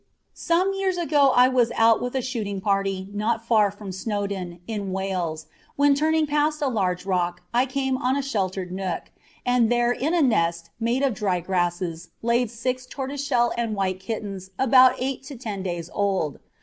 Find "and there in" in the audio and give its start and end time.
9.45-10.15